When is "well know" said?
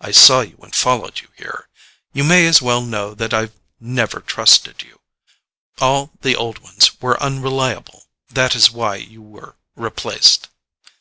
2.62-3.12